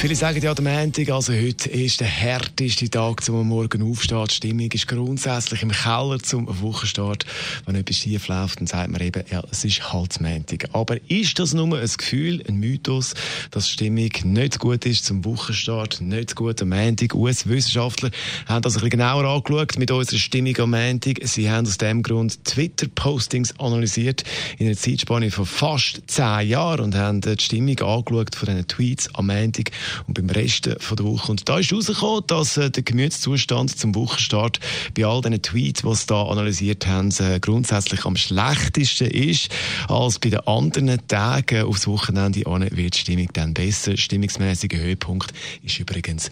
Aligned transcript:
Viele 0.00 0.14
sagen 0.14 0.40
ja, 0.40 0.54
der 0.54 0.64
Montag, 0.64 1.10
also 1.10 1.34
heute, 1.34 1.68
ist 1.68 2.00
der 2.00 2.06
härteste 2.06 2.88
Tag 2.88 3.22
zum 3.22 3.46
Morgen 3.46 3.82
aufstehen. 3.82 4.24
Die 4.30 4.34
Stimmung 4.34 4.72
ist 4.72 4.88
grundsätzlich 4.88 5.62
im 5.62 5.72
Keller 5.72 6.18
zum 6.20 6.46
Wochenstart. 6.62 7.26
Wenn 7.66 7.74
etwas 7.74 7.98
schief 7.98 8.26
läuft, 8.28 8.60
dann 8.60 8.66
sagt 8.66 8.90
man 8.90 9.02
eben, 9.02 9.22
ja, 9.30 9.44
es 9.50 9.62
ist 9.62 9.92
halt 9.92 10.18
Montag. 10.22 10.70
Aber 10.72 10.96
ist 11.08 11.38
das 11.38 11.52
nur 11.52 11.78
ein 11.78 11.86
Gefühl, 11.86 12.42
ein 12.48 12.56
Mythos, 12.56 13.12
dass 13.50 13.66
die 13.66 13.72
Stimmung 13.72 14.08
nicht 14.24 14.58
gut 14.58 14.86
ist 14.86 15.04
zum 15.04 15.22
Wochenstart, 15.26 16.00
nicht 16.00 16.34
gut 16.34 16.62
am 16.62 16.70
Montag? 16.70 17.14
US-Wissenschaftler 17.14 18.10
haben 18.46 18.62
das 18.62 18.76
ein 18.76 18.80
bisschen 18.80 18.90
genauer 18.92 19.26
angeschaut 19.26 19.78
mit 19.78 19.90
unserer 19.90 20.18
Stimmung 20.18 20.56
am 20.60 20.70
Montag. 20.70 21.18
Sie 21.24 21.50
haben 21.50 21.66
aus 21.66 21.76
dem 21.76 22.02
Grund 22.02 22.42
Twitter-Postings 22.46 23.60
analysiert 23.60 24.24
in 24.56 24.66
einer 24.66 24.78
Zeitspanne 24.78 25.30
von 25.30 25.44
fast 25.44 26.00
zehn 26.06 26.48
Jahren 26.48 26.86
und 26.86 26.94
haben 26.94 27.20
die 27.20 27.36
Stimmung 27.38 27.78
angeschaut 27.80 28.34
von 28.34 28.48
diesen 28.48 28.66
Tweets 28.66 29.14
am 29.14 29.26
Montag 29.26 29.72
und 30.06 30.14
beim 30.14 30.30
Rest 30.30 30.68
von 30.78 30.96
der 30.96 31.06
Woche. 31.06 31.30
Und 31.30 31.48
da 31.48 31.58
ist 31.58 31.70
herausgekommen, 31.70 32.24
dass 32.26 32.56
äh, 32.56 32.70
der 32.70 32.82
Gemütszustand 32.82 33.76
zum 33.76 33.94
Wochenstart 33.94 34.60
bei 34.94 35.06
all 35.06 35.20
diesen 35.20 35.42
Tweets, 35.42 35.82
die 35.82 35.94
sie 35.94 36.06
da 36.06 36.22
analysiert 36.24 36.86
haben, 36.86 37.10
äh, 37.18 37.38
grundsätzlich 37.40 38.04
am 38.04 38.16
schlechtesten 38.16 39.10
ist 39.10 39.48
als 39.88 40.18
bei 40.18 40.30
den 40.30 40.40
anderen 40.40 41.06
Tagen 41.08 41.64
aufs 41.64 41.86
Wochenende 41.86 42.40
wird 42.40 42.94
die 42.94 42.98
Stimmung 42.98 43.28
dann 43.32 43.54
besser. 43.54 43.96
Stimmungsmäßiger 43.96 44.78
Höhepunkt 44.78 45.32
ist 45.62 45.78
übrigens 45.78 46.30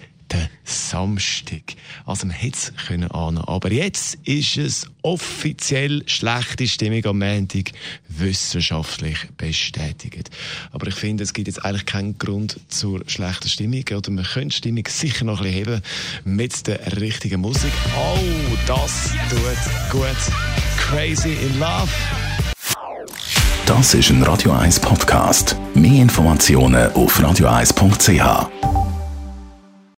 Samstag. 0.64 1.62
Also 2.04 2.26
man 2.26 2.36
hätte 2.36 2.56
es 2.56 2.86
können 2.86 3.10
ahnen. 3.10 3.38
Aber 3.38 3.72
jetzt 3.72 4.16
ist 4.24 4.56
es 4.56 4.86
offiziell 5.02 6.02
schlechte 6.06 6.66
Stimmung 6.66 7.04
am 7.06 7.18
Montag 7.18 7.72
wissenschaftlich 8.08 9.18
bestätigt. 9.36 10.30
Aber 10.72 10.86
ich 10.88 10.94
finde, 10.94 11.24
es 11.24 11.32
gibt 11.32 11.48
jetzt 11.48 11.64
eigentlich 11.64 11.86
keinen 11.86 12.18
Grund 12.18 12.60
zur 12.68 13.02
schlechten 13.06 13.48
Stimmung. 13.48 13.84
Oder 13.94 14.10
man 14.10 14.24
könnte 14.24 14.48
die 14.48 14.56
Stimmung 14.56 14.84
sicher 14.88 15.24
noch 15.24 15.40
ein 15.40 15.44
bisschen 15.44 15.64
heben 15.64 15.82
mit 16.24 16.66
der 16.66 17.00
richtigen 17.00 17.40
Musik. 17.40 17.72
Oh, 17.96 18.18
das 18.66 19.12
tut 19.30 19.90
gut. 19.92 20.16
Crazy 20.76 21.32
in 21.32 21.58
Love. 21.58 21.88
Das 23.66 23.92
ist 23.92 24.08
ein 24.08 24.22
Radio 24.22 24.52
1 24.52 24.80
Podcast. 24.80 25.56
Mehr 25.74 26.00
Informationen 26.00 26.90
auf 26.92 27.20
radio1.ch. 27.20 28.67